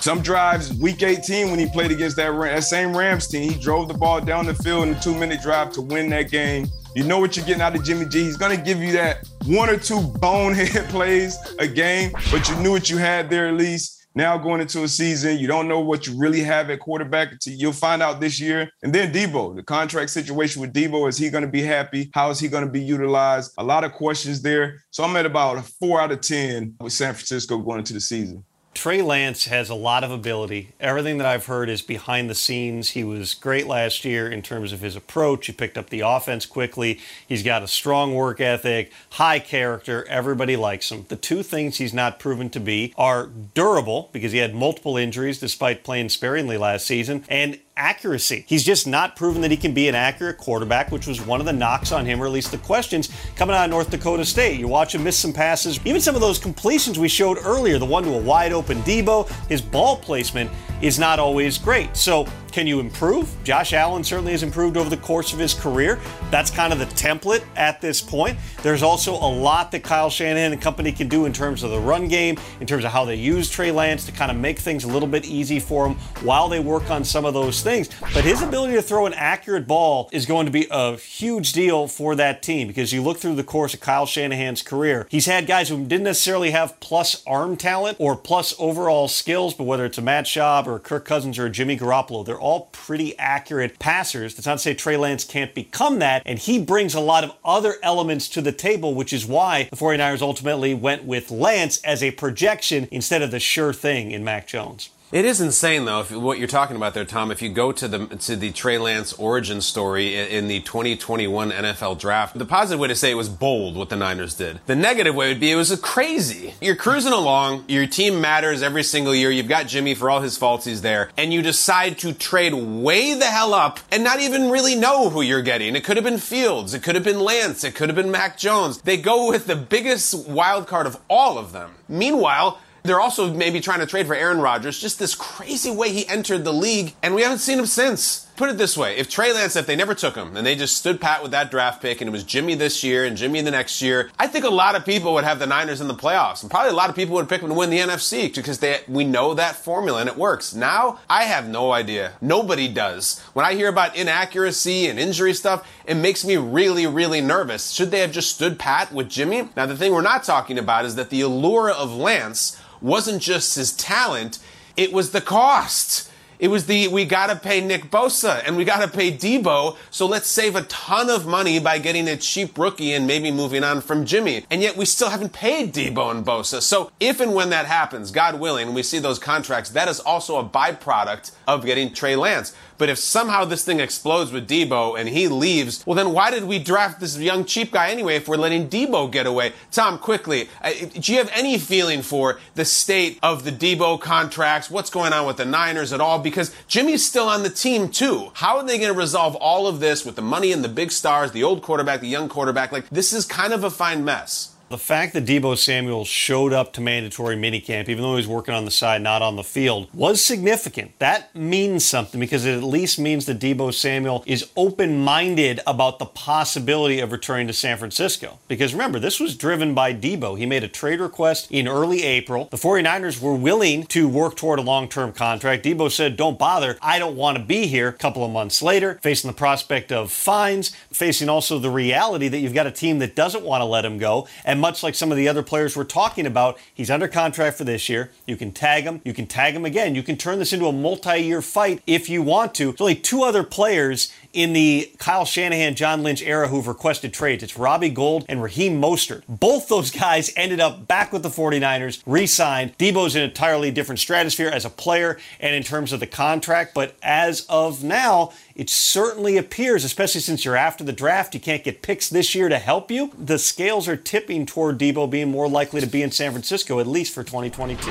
[0.00, 3.88] Some drives, week 18, when he played against that, that same Rams team, he drove
[3.88, 6.68] the ball down the field in a two minute drive to win that game.
[6.94, 8.24] You know what you're getting out of Jimmy G.
[8.24, 12.56] He's going to give you that one or two bonehead plays a game, but you
[12.56, 14.06] knew what you had there at least.
[14.14, 17.54] Now going into a season, you don't know what you really have at quarterback until
[17.54, 18.70] you'll find out this year.
[18.82, 22.10] And then Deebo, the contract situation with Deebo, is he going to be happy?
[22.12, 23.52] How is he going to be utilized?
[23.56, 24.84] A lot of questions there.
[24.90, 28.02] So I'm at about a four out of 10 with San Francisco going into the
[28.02, 28.44] season.
[28.74, 30.70] Trey Lance has a lot of ability.
[30.80, 32.90] Everything that I've heard is behind the scenes.
[32.90, 35.46] He was great last year in terms of his approach.
[35.46, 36.98] He picked up the offense quickly.
[37.28, 40.06] He's got a strong work ethic, high character.
[40.08, 41.04] Everybody likes him.
[41.08, 45.38] The two things he's not proven to be are durable because he had multiple injuries
[45.38, 48.44] despite playing sparingly last season and accuracy.
[48.46, 51.46] He's just not proven that he can be an accurate quarterback, which was one of
[51.46, 54.60] the knocks on him, or at least the questions coming out of North Dakota State.
[54.60, 57.86] You watch him miss some passes, even some of those completions we showed earlier, the
[57.86, 61.96] one to a wide open Deebo, his ball placement is not always great.
[61.96, 63.34] So, can you improve?
[63.44, 65.98] Josh Allen certainly has improved over the course of his career.
[66.30, 68.38] That's kind of the template at this point.
[68.62, 71.80] There's also a lot that Kyle Shanahan and company can do in terms of the
[71.80, 74.84] run game, in terms of how they use Trey Lance to kind of make things
[74.84, 77.88] a little bit easy for him while they work on some of those things.
[78.12, 81.88] But his ability to throw an accurate ball is going to be a huge deal
[81.88, 85.46] for that team because you look through the course of Kyle Shanahan's career, he's had
[85.46, 89.98] guys who didn't necessarily have plus arm talent or plus overall skills, but whether it's
[89.98, 94.34] a Matt Schaub or Kirk Cousins or Jimmy Garoppolo, they're all pretty accurate passers.
[94.34, 97.32] That's not to say Trey Lance can't become that, and he brings a lot of
[97.44, 102.02] other elements to the table, which is why the 49ers ultimately went with Lance as
[102.02, 104.90] a projection instead of the sure thing in Mac Jones.
[105.12, 107.30] It is insane, though, if, what you're talking about there, Tom.
[107.30, 111.50] If you go to the to the Trey Lance origin story in, in, the 2021
[111.50, 114.60] NFL Draft, the positive way to say it was bold what the Niners did.
[114.64, 116.54] The negative way would be it was crazy.
[116.62, 119.30] You're cruising along, your team matters every single year.
[119.30, 123.12] You've got Jimmy for all his faults, he's there, and you decide to trade way
[123.12, 125.76] the hell up and not even really know who you're getting.
[125.76, 128.38] It could have been Fields, it could have been Lance, it could have been Mac
[128.38, 128.80] Jones.
[128.80, 131.72] They go with the biggest wild card of all of them.
[131.86, 134.80] Meanwhile, they're also maybe trying to trade for Aaron Rodgers.
[134.80, 138.26] Just this crazy way he entered the league, and we haven't seen him since.
[138.36, 140.76] Put it this way: if Trey Lance, if they never took him, and they just
[140.76, 143.50] stood pat with that draft pick, and it was Jimmy this year and Jimmy the
[143.50, 146.42] next year, I think a lot of people would have the Niners in the playoffs,
[146.42, 148.80] and probably a lot of people would pick them to win the NFC because they
[148.88, 150.54] we know that formula and it works.
[150.54, 152.14] Now I have no idea.
[152.20, 153.20] Nobody does.
[153.32, 157.70] When I hear about inaccuracy and injury stuff, it makes me really, really nervous.
[157.70, 159.50] Should they have just stood pat with Jimmy?
[159.56, 163.54] Now the thing we're not talking about is that the allure of Lance wasn't just
[163.56, 164.38] his talent,
[164.76, 166.10] it was the cost.
[166.42, 169.76] It was the we got to pay Nick Bosa and we got to pay Deebo,
[169.92, 173.62] so let's save a ton of money by getting a cheap rookie and maybe moving
[173.62, 174.44] on from Jimmy.
[174.50, 176.60] And yet we still haven't paid Deebo and Bosa.
[176.60, 180.36] So if and when that happens, God willing, we see those contracts, that is also
[180.36, 182.56] a byproduct of getting Trey Lance.
[182.78, 186.44] But if somehow this thing explodes with Deebo and he leaves, well, then why did
[186.44, 189.52] we draft this young cheap guy anyway if we're letting Deebo get away?
[189.70, 194.70] Tom, quickly, uh, do you have any feeling for the state of the Deebo contracts?
[194.70, 196.18] What's going on with the Niners at all?
[196.18, 198.30] Because Jimmy's still on the team too.
[198.34, 200.92] How are they going to resolve all of this with the money and the big
[200.92, 202.72] stars, the old quarterback, the young quarterback?
[202.72, 204.51] Like, this is kind of a fine mess.
[204.72, 208.54] The fact that Deebo Samuel showed up to mandatory minicamp, even though he was working
[208.54, 210.98] on the side, not on the field, was significant.
[210.98, 215.98] That means something because it at least means that Deebo Samuel is open minded about
[215.98, 218.38] the possibility of returning to San Francisco.
[218.48, 220.38] Because remember, this was driven by Deebo.
[220.38, 222.48] He made a trade request in early April.
[222.50, 225.66] The 49ers were willing to work toward a long term contract.
[225.66, 226.78] Deebo said, Don't bother.
[226.80, 227.88] I don't want to be here.
[227.88, 232.38] A couple of months later, facing the prospect of fines, facing also the reality that
[232.38, 234.26] you've got a team that doesn't want to let him go.
[234.46, 237.64] And much like some of the other players we're talking about, he's under contract for
[237.64, 238.12] this year.
[238.26, 239.02] You can tag him.
[239.04, 239.96] You can tag him again.
[239.96, 242.66] You can turn this into a multi year fight if you want to.
[242.66, 247.42] There's only two other players in the Kyle Shanahan, John Lynch era who've requested trades.
[247.42, 249.22] It's Robbie Gould and Raheem Mostert.
[249.28, 252.76] Both those guys ended up back with the 49ers, re signed.
[252.78, 256.74] Deebo's in an entirely different stratosphere as a player and in terms of the contract,
[256.74, 261.64] but as of now, it certainly appears, especially since you're after the draft, you can't
[261.64, 263.12] get picks this year to help you.
[263.18, 266.86] The scales are tipping toward Deebo being more likely to be in San Francisco, at
[266.86, 267.90] least for 2022.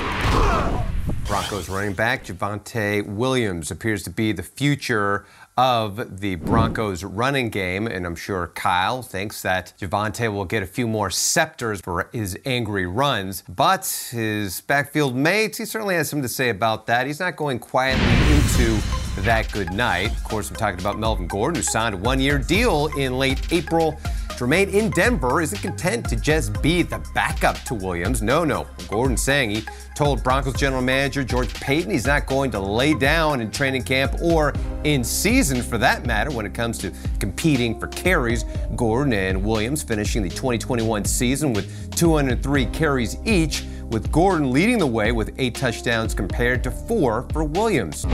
[1.26, 5.24] Broncos running back Javonte Williams appears to be the future
[5.56, 10.66] of the Broncos running game, and I'm sure Kyle thinks that Javonte will get a
[10.66, 13.42] few more scepters for his angry runs.
[13.48, 17.06] But his backfield mates, he certainly has something to say about that.
[17.06, 18.80] He's not going quietly into
[19.22, 20.10] that good night.
[20.12, 23.52] Of course, I'm talking about Melvin Gordon, who signed a one year deal in late
[23.52, 23.98] April
[24.36, 28.22] to remain in Denver isn't content to just be the backup to Williams.
[28.22, 28.66] No, no.
[28.88, 29.64] Gordon saying he
[29.94, 34.14] told Broncos general manager George Paton he's not going to lay down in training camp
[34.22, 34.52] or
[34.84, 38.44] in season for that matter when it comes to competing for carries.
[38.76, 44.86] Gordon and Williams finishing the 2021 season with 203 carries each with Gordon leading the
[44.86, 48.06] way with eight touchdowns compared to four for Williams.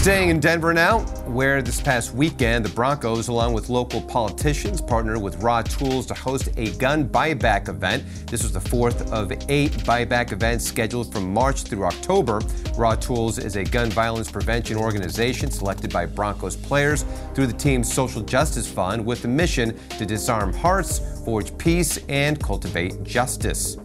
[0.00, 5.20] Staying in Denver now, where this past weekend the Broncos, along with local politicians, partnered
[5.20, 8.02] with Raw Tools to host a gun buyback event.
[8.26, 12.40] This was the fourth of eight buyback events scheduled from March through October.
[12.78, 17.92] Raw Tools is a gun violence prevention organization selected by Broncos players through the team's
[17.92, 23.76] social justice fund with the mission to disarm hearts, forge peace, and cultivate justice.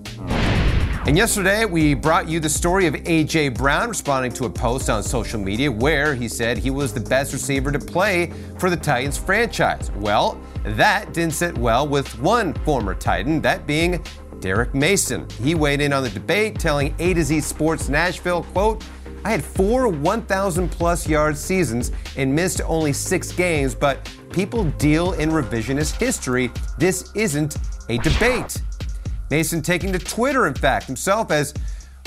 [1.08, 3.50] And yesterday, we brought you the story of A.J.
[3.50, 7.32] Brown responding to a post on social media where he said he was the best
[7.32, 9.92] receiver to play for the Titans franchise.
[9.98, 14.04] Well, that didn't sit well with one former Titan, that being
[14.40, 15.30] Derrick Mason.
[15.44, 18.84] He weighed in on the debate, telling A to Z Sports Nashville, quote,
[19.24, 25.14] I had four 1,000 plus yard seasons and missed only six games, but people deal
[25.14, 26.50] in revisionist history.
[26.80, 27.58] This isn't
[27.90, 28.60] a debate.
[29.30, 31.54] Mason taking to Twitter, in fact, himself as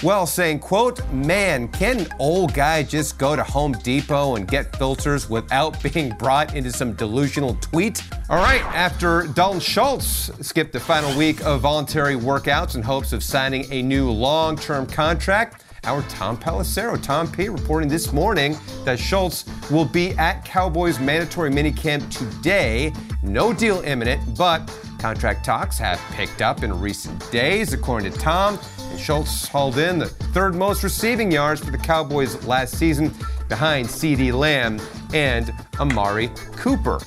[0.02, 4.76] well, saying, quote, man, can an old guy just go to Home Depot and get
[4.76, 8.02] filters without being brought into some delusional tweet?
[8.31, 13.24] All right, after Dalton Schultz skipped the final week of voluntary workouts in hopes of
[13.24, 19.44] signing a new long-term contract, our Tom Pelissero, Tom P, reporting this morning that Schultz
[19.70, 22.92] will be at Cowboys mandatory minicamp today.
[23.22, 28.58] No deal imminent, but Contract talks have picked up in recent days, according to Tom.
[28.78, 33.14] And Schultz hauled in the third most receiving yards for the Cowboys last season,
[33.48, 34.80] behind CeeDee Lamb
[35.14, 37.00] and Amari Cooper.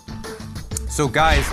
[0.90, 1.48] So, guys,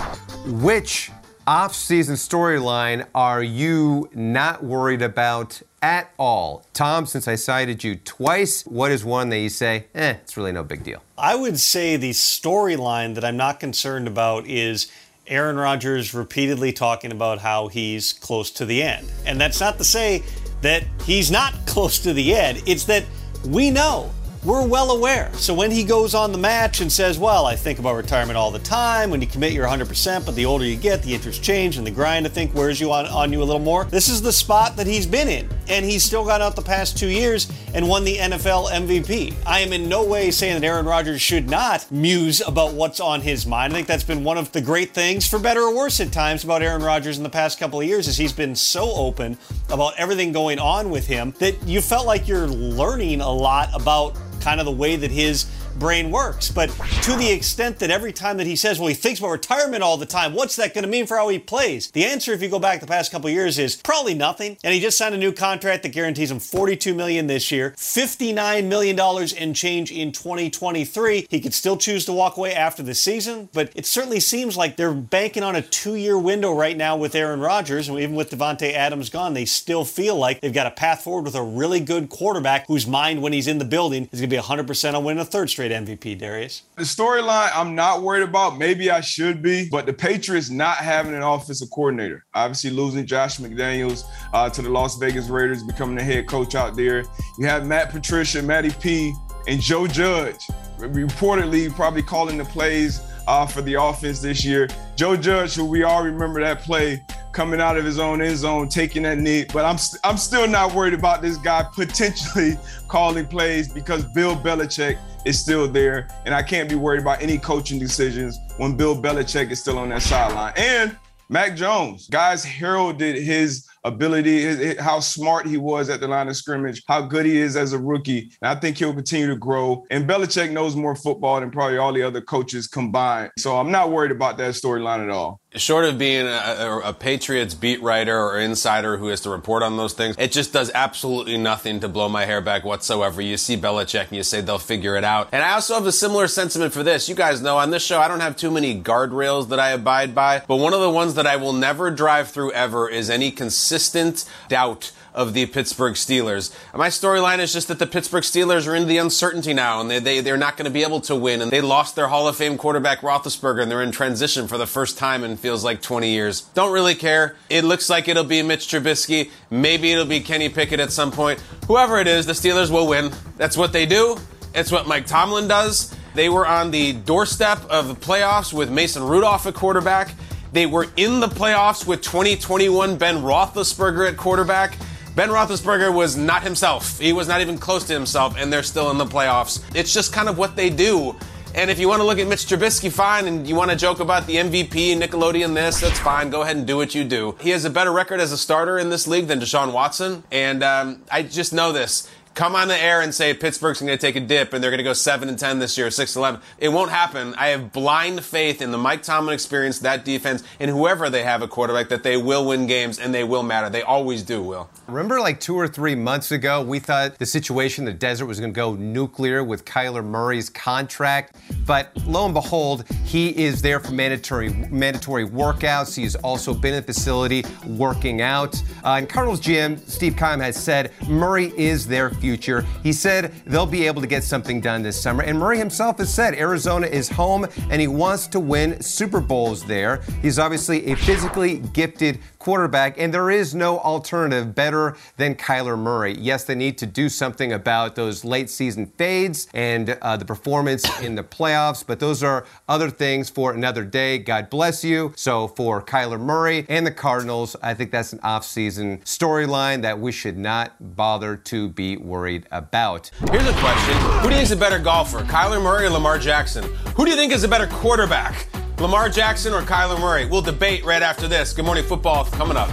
[0.46, 1.10] which
[1.46, 6.66] off-season storyline are you not worried about at all?
[6.72, 10.52] Tom, since I cited you twice, what is one that you say, eh, it's really
[10.52, 11.02] no big deal?
[11.16, 14.90] I would say the storyline that I'm not concerned about is
[15.28, 19.06] Aaron Rodgers repeatedly talking about how he's close to the end.
[19.26, 20.22] And that's not to say
[20.62, 23.04] that he's not close to the end, it's that
[23.46, 24.10] we know
[24.44, 25.30] we're well aware.
[25.34, 28.50] So when he goes on the match and says, Well, I think about retirement all
[28.50, 31.76] the time, when you commit, you're 100%, but the older you get, the interest change
[31.76, 33.84] and the grind, I think, wears you on, on you a little more.
[33.84, 36.96] This is the spot that he's been in, and he's still got out the past
[36.96, 39.34] two years and won the NFL MVP.
[39.44, 43.20] I am in no way saying that Aaron Rodgers should not muse about what's on
[43.20, 43.72] his mind.
[43.72, 46.44] I think that's been one of the great things, for better or worse at times,
[46.44, 49.36] about Aaron Rodgers in the past couple of years, is he's been so open
[49.68, 54.16] about everything going on with him that you felt like you're learning a lot about
[54.40, 55.46] kind of the way that his
[55.78, 56.50] brain works.
[56.50, 56.70] But
[57.02, 59.96] to the extent that every time that he says, well, he thinks about retirement all
[59.96, 61.90] the time, what's that going to mean for how he plays?
[61.90, 64.56] The answer, if you go back the past couple years, is probably nothing.
[64.64, 68.68] And he just signed a new contract that guarantees him 42 million this year, 59
[68.68, 71.26] million dollars in change in 2023.
[71.28, 74.76] He could still choose to walk away after the season, but it certainly seems like
[74.76, 78.72] they're banking on a two-year window right now with Aaron Rodgers, and even with Davante
[78.72, 82.08] Adams gone, they still feel like they've got a path forward with a really good
[82.08, 85.20] quarterback whose mind, when he's in the building, is going to be 100% on winning
[85.20, 86.62] a third straight MVP, Darius?
[86.76, 88.58] The storyline I'm not worried about.
[88.58, 92.24] Maybe I should be, but the Patriots not having an offensive coordinator.
[92.34, 96.76] Obviously, losing Josh McDaniels uh, to the Las Vegas Raiders, becoming the head coach out
[96.76, 97.04] there.
[97.38, 99.14] You have Matt Patricia, Matty P,
[99.46, 100.46] and Joe Judge
[100.78, 104.68] reportedly probably calling the plays uh, for the offense this year.
[104.96, 107.04] Joe Judge, who we all remember that play
[107.38, 109.46] coming out of his own end zone, taking that knee.
[109.52, 114.34] But I'm st- I'm still not worried about this guy potentially calling plays because Bill
[114.34, 119.00] Belichick is still there, and I can't be worried about any coaching decisions when Bill
[119.00, 120.52] Belichick is still on that sideline.
[120.56, 120.96] And
[121.28, 126.82] Mac Jones, guys heralded his ability, how smart he was at the line of scrimmage,
[126.88, 128.30] how good he is as a rookie.
[128.40, 129.84] And I think he'll continue to grow.
[129.90, 133.30] And Belichick knows more football than probably all the other coaches combined.
[133.38, 135.40] So I'm not worried about that storyline at all.
[135.58, 139.76] Short of being a, a, Patriots beat writer or insider who has to report on
[139.76, 143.20] those things, it just does absolutely nothing to blow my hair back whatsoever.
[143.20, 145.28] You see Belichick and you say they'll figure it out.
[145.32, 147.08] And I also have a similar sentiment for this.
[147.08, 150.14] You guys know on this show, I don't have too many guardrails that I abide
[150.14, 153.30] by, but one of the ones that I will never drive through ever is any
[153.30, 156.54] consistent doubt of the Pittsburgh Steelers.
[156.72, 159.98] My storyline is just that the Pittsburgh Steelers are in the uncertainty now, and they,
[159.98, 161.42] they, they're not going to be able to win.
[161.42, 164.66] And they lost their Hall of Fame quarterback Roethlisberger, and they're in transition for the
[164.66, 166.42] first time in feels like 20 years.
[166.54, 167.34] Don't really care.
[167.50, 169.32] It looks like it'll be Mitch Trubisky.
[169.50, 171.40] Maybe it'll be Kenny Pickett at some point.
[171.66, 173.10] Whoever it is, the Steelers will win.
[173.36, 174.18] That's what they do.
[174.54, 175.96] It's what Mike Tomlin does.
[176.14, 180.14] They were on the doorstep of the playoffs with Mason Rudolph at quarterback.
[180.52, 184.78] They were in the playoffs with 2021 Ben Roethlisberger at quarterback.
[185.14, 186.98] Ben Roethlisberger was not himself.
[186.98, 189.62] He was not even close to himself, and they're still in the playoffs.
[189.74, 191.16] It's just kind of what they do.
[191.54, 194.00] And if you want to look at Mitch Trubisky, fine, and you want to joke
[194.00, 196.30] about the MVP, Nickelodeon this, that's fine.
[196.30, 197.36] Go ahead and do what you do.
[197.40, 200.62] He has a better record as a starter in this league than Deshaun Watson, and
[200.62, 202.08] um, I just know this
[202.38, 204.78] come on the air and say Pittsburgh's going to take a dip and they're going
[204.78, 206.40] to go 7 and 10 this year, 6 11.
[206.58, 207.34] It won't happen.
[207.34, 211.42] I have blind faith in the Mike Tomlin experience, that defense, and whoever they have
[211.42, 213.68] a quarterback that they will win games and they will matter.
[213.68, 214.70] They always do, Will.
[214.86, 218.52] Remember like two or three months ago, we thought the situation the desert was going
[218.52, 221.34] to go nuclear with Kyler Murray's contract.
[221.66, 225.96] But lo and behold, he is there for mandatory mandatory workouts.
[225.96, 228.62] He's also been in the facility working out.
[228.84, 232.62] Uh, and Cardinals GM Steve Keim has said Murray is their future future.
[232.82, 235.22] He said they'll be able to get something done this summer.
[235.22, 239.64] And Murray himself has said Arizona is home and he wants to win Super Bowls
[239.64, 240.02] there.
[240.20, 246.16] He's obviously a physically gifted quarterback, and there is no alternative better than Kyler Murray.
[246.18, 250.84] Yes, they need to do something about those late season fades and uh, the performance
[251.00, 254.18] in the playoffs, but those are other things for another day.
[254.18, 255.12] God bless you.
[255.16, 260.12] So for Kyler Murray and the Cardinals, I think that's an off-season storyline that we
[260.12, 263.10] should not bother to be worried about.
[263.30, 266.18] Here's a question: Who do you think is a better golfer, Kyler Murray or Lamar
[266.18, 266.64] Jackson?
[266.96, 268.48] Who do you think is a better quarterback?
[268.80, 270.26] Lamar Jackson or Kyler Murray?
[270.26, 271.52] We'll debate right after this.
[271.52, 272.70] Good morning, football coming up.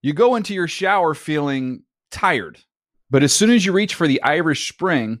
[0.00, 2.60] You go into your shower feeling tired,
[3.10, 5.20] but as soon as you reach for the Irish Spring,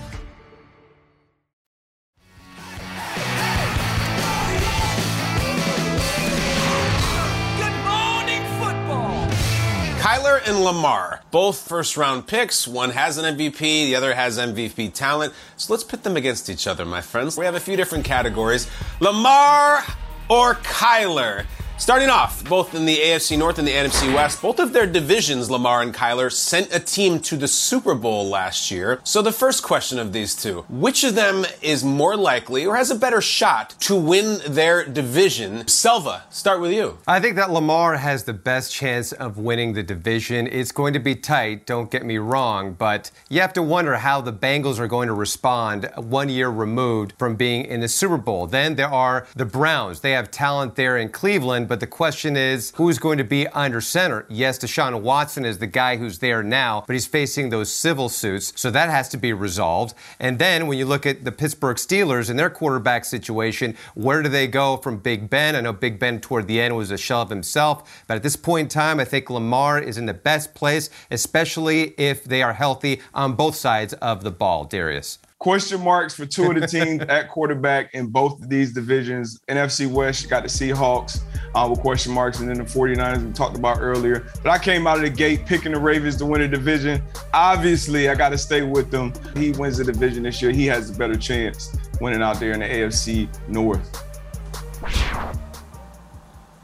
[10.01, 12.67] Kyler and Lamar, both first round picks.
[12.67, 15.31] One has an MVP, the other has MVP talent.
[15.57, 17.37] So let's pit them against each other, my friends.
[17.37, 18.67] We have a few different categories.
[18.99, 19.83] Lamar
[20.27, 21.45] or Kyler?
[21.81, 25.49] Starting off, both in the AFC North and the NFC West, both of their divisions,
[25.49, 28.99] Lamar and Kyler, sent a team to the Super Bowl last year.
[29.03, 32.91] So the first question of these two, which of them is more likely or has
[32.91, 35.67] a better shot to win their division?
[35.67, 36.99] Selva, start with you.
[37.07, 40.45] I think that Lamar has the best chance of winning the division.
[40.45, 44.21] It's going to be tight, don't get me wrong, but you have to wonder how
[44.21, 48.45] the Bengals are going to respond one year removed from being in the Super Bowl.
[48.45, 50.01] Then there are the Browns.
[50.01, 53.79] They have talent there in Cleveland, but the question is who's going to be under
[53.79, 54.25] center?
[54.27, 58.51] Yes, Deshaun Watson is the guy who's there now, but he's facing those civil suits,
[58.57, 59.93] so that has to be resolved.
[60.19, 64.27] And then when you look at the Pittsburgh Steelers and their quarterback situation, where do
[64.27, 65.55] they go from Big Ben?
[65.55, 68.35] I know Big Ben toward the end was a shell of himself, but at this
[68.35, 72.51] point in time, I think Lamar is in the best place, especially if they are
[72.51, 77.01] healthy on both sides of the ball, Darius question marks for two of the teams
[77.09, 79.41] at quarterback in both of these divisions.
[79.49, 81.21] NFC West, you got the Seahawks
[81.55, 84.27] uh, with question marks, and then the 49ers we talked about earlier.
[84.43, 87.01] But I came out of the gate picking the Ravens to win the division.
[87.33, 89.13] Obviously, I got to stay with them.
[89.35, 90.51] He wins the division this year.
[90.51, 93.89] He has a better chance winning out there in the AFC North.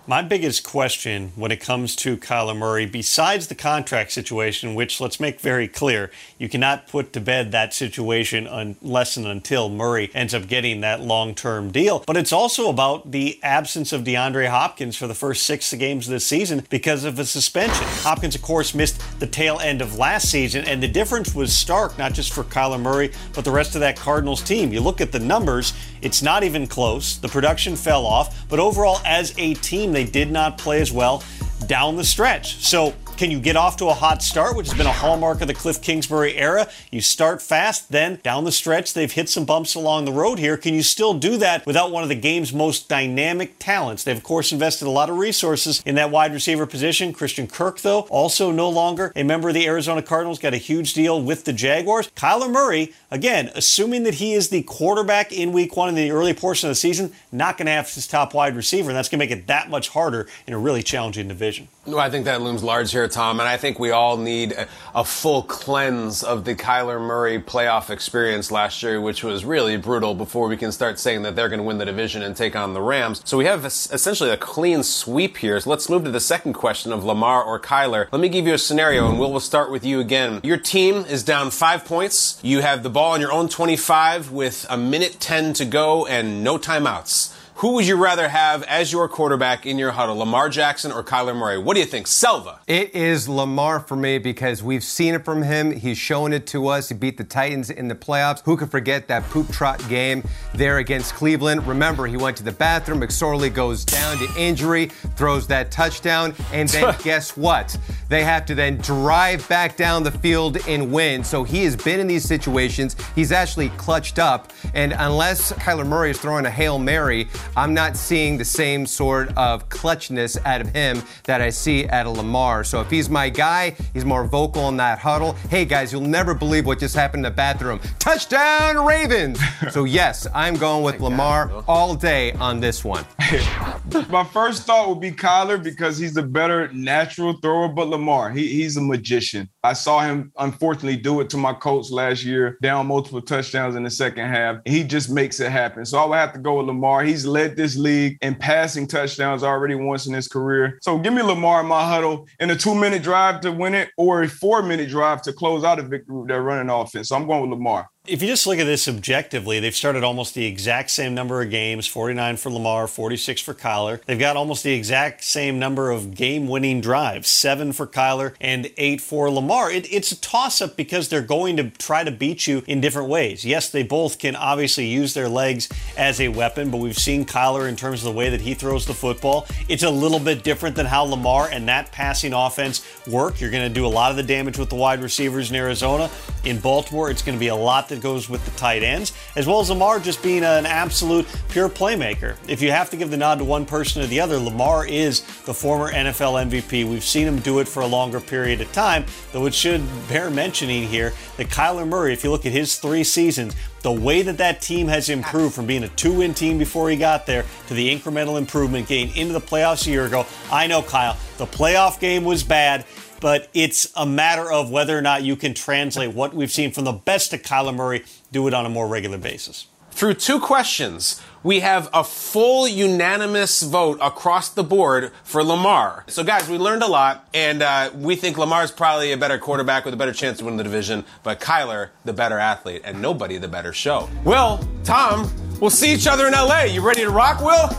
[0.09, 5.19] My biggest question when it comes to Kyler Murray, besides the contract situation, which let's
[5.19, 10.33] make very clear, you cannot put to bed that situation unless and until Murray ends
[10.33, 12.05] up getting that long term deal.
[12.07, 16.13] But it's also about the absence of DeAndre Hopkins for the first six games of
[16.13, 17.83] the season because of a suspension.
[17.85, 21.97] Hopkins, of course, missed the tail end of last season, and the difference was stark,
[21.97, 24.71] not just for Kyler Murray, but the rest of that Cardinals team.
[24.71, 27.17] You look at the numbers, it's not even close.
[27.17, 31.23] The production fell off, but overall, as a team, they did not play as well
[31.65, 32.63] down the stretch.
[32.63, 35.47] So can you get off to a hot start, which has been a hallmark of
[35.47, 36.70] the Cliff Kingsbury era?
[36.91, 40.55] You start fast, then down the stretch, they've hit some bumps along the road here.
[40.55, 44.03] Can you still do that without one of the game's most dynamic talents?
[44.03, 47.11] They've, of course, invested a lot of resources in that wide receiver position.
[47.11, 50.93] Christian Kirk, though, also no longer a member of the Arizona Cardinals, got a huge
[50.93, 52.11] deal with the Jaguars.
[52.15, 56.36] Kyler Murray, again, assuming that he is the quarterback in week one in the early
[56.36, 59.20] portion of the season, not going to have his top wide receiver, and that's going
[59.20, 61.68] to make it that much harder in a really challenging division.
[61.88, 64.67] Well, I think that looms large here, Tom, and I think we all need a,
[64.93, 70.13] a, full cleanse of the Kyler Murray playoff experience last year, which was really brutal
[70.13, 72.73] before we can start saying that they're going to win the division and take on
[72.73, 73.21] the Rams.
[73.23, 75.61] So we have essentially a clean sweep here.
[75.61, 78.09] So let's move to the second question of Lamar or Kyler.
[78.11, 80.41] Let me give you a scenario, and we'll start with you again.
[80.43, 82.38] Your team is down five points.
[82.43, 86.43] You have the ball on your own 25 with a minute 10 to go and
[86.43, 87.36] no timeouts.
[87.61, 91.35] Who would you rather have as your quarterback in your huddle, Lamar Jackson or Kyler
[91.35, 91.57] Murray?
[91.57, 92.59] What do you think, Selva?
[92.67, 95.71] It is Lamar for me because we've seen it from him.
[95.71, 96.89] He's shown it to us.
[96.89, 98.43] He beat the Titans in the playoffs.
[98.45, 101.65] Who could forget that poop trot game there against Cleveland?
[101.65, 103.01] Remember, he went to the bathroom.
[103.01, 104.85] McSorley goes down to injury,
[105.15, 107.75] throws that touchdown, and then guess what?
[108.07, 111.23] They have to then drive back down the field and win.
[111.23, 112.95] So he has been in these situations.
[113.15, 114.53] He's actually clutched up.
[114.75, 119.35] And unless Kyler Murray is throwing a Hail Mary, I'm not seeing the same sort
[119.37, 122.63] of clutchness out of him that I see out of Lamar.
[122.63, 125.33] So if he's my guy, he's more vocal in that huddle.
[125.49, 127.79] Hey guys, you'll never believe what just happened in the bathroom.
[127.99, 129.39] Touchdown Ravens!
[129.71, 133.05] so yes, I'm going with Lamar all day on this one.
[134.09, 138.47] my first thought would be Kyler because he's a better natural thrower, but Lamar, he,
[138.47, 139.49] he's a magician.
[139.68, 143.84] I saw him unfortunately do it to my coach last year, down multiple touchdowns in
[143.84, 144.59] the second half.
[144.63, 145.86] He just makes it happen.
[145.86, 147.03] So I would have to go with Lamar.
[147.03, 150.80] He's led this league in passing touchdowns already once in his career.
[150.82, 153.89] So give me Lamar in my huddle in a two minute drive to win it
[153.97, 157.09] or a four minute drive to close out a victory with their running offense.
[157.09, 157.89] So I'm going with Lamar.
[158.07, 161.49] If you just look at this objectively, they've started almost the exact same number of
[161.49, 163.99] games 49 for Lamar, 46 for Kyler.
[164.05, 168.71] They've got almost the exact same number of game winning drives seven for Kyler and
[168.77, 169.69] eight for Lamar.
[169.69, 173.09] It, it's a toss up because they're going to try to beat you in different
[173.09, 173.43] ways.
[173.43, 177.67] Yes, they both can obviously use their legs as a weapon, but we've seen Kyler
[177.67, 179.47] in terms of the way that he throws the football.
[179.67, 183.41] It's a little bit different than how Lamar and that passing offense work.
[183.41, 186.09] You're going to do a lot of the damage with the wide receivers in Arizona.
[186.45, 189.13] In Baltimore, it's going to be a lot that that goes with the tight ends,
[189.35, 192.35] as well as Lamar just being an absolute pure playmaker.
[192.47, 195.21] If you have to give the nod to one person or the other, Lamar is
[195.43, 196.89] the former NFL MVP.
[196.89, 200.29] We've seen him do it for a longer period of time, though it should bear
[200.29, 204.37] mentioning here that Kyler Murray, if you look at his three seasons, the way that
[204.37, 207.95] that team has improved from being a two-win team before he got there to the
[207.95, 210.25] incremental improvement getting into the playoffs a year ago.
[210.51, 212.85] I know, Kyle, the playoff game was bad
[213.20, 216.84] but it's a matter of whether or not you can translate what we've seen from
[216.86, 219.68] the best of Kyler Murray, do it on a more regular basis.
[219.91, 226.03] through two questions, we have a full unanimous vote across the board for Lamar.
[226.07, 229.86] So, guys, we learned a lot, and uh, we think Lamar's probably a better quarterback
[229.86, 233.38] with a better chance to win the division, but Kyler, the better athlete, and nobody
[233.39, 234.07] the better show.
[234.24, 236.63] Will, Tom, we'll see each other in LA.
[236.63, 237.70] You ready to rock, Will?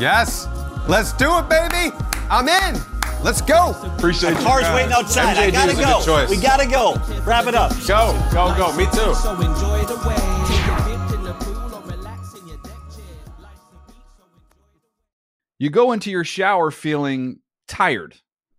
[0.00, 0.46] Yes.
[0.88, 1.94] Let's do it, baby.
[2.30, 2.80] I'm in.
[3.22, 3.76] Let's go.
[3.96, 4.46] Appreciate My you.
[4.46, 4.74] car's guys.
[4.74, 5.36] waiting outside.
[5.36, 5.98] I gotta was a go.
[5.98, 6.30] good choice.
[6.30, 6.94] We gotta go.
[7.24, 7.70] Wrap it up.
[7.86, 8.76] Go, go, go.
[8.76, 9.14] Me too.
[9.14, 10.16] So enjoy the way.
[10.48, 13.04] Take a dip in the pool or relax in your deck chair.
[13.40, 14.88] Life's the beach, so enjoy the
[15.58, 18.16] You go into your shower feeling tired,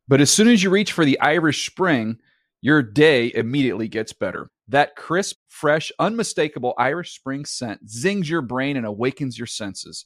[0.07, 2.17] but as soon as you reach for the Irish Spring,
[2.61, 4.51] your day immediately gets better.
[4.67, 10.05] That crisp, fresh, unmistakable Irish Spring scent zings your brain and awakens your senses.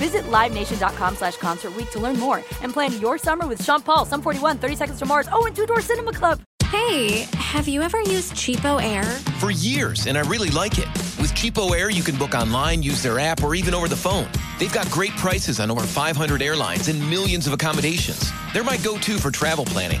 [0.00, 4.06] Visit LiveNation.com slash Concert Week to learn more and plan your summer with Sean Paul,
[4.06, 6.40] Sum 41, 30 Seconds to Mars, oh, and Two Door Cinema Club.
[6.70, 9.04] Hey, have you ever used Cheapo Air?
[9.40, 10.86] For years, and I really like it.
[11.20, 14.26] With Cheapo Air, you can book online, use their app, or even over the phone.
[14.58, 18.32] They've got great prices on over 500 airlines and millions of accommodations.
[18.54, 20.00] They're my go to for travel planning.